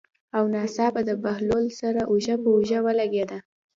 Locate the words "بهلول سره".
1.23-2.01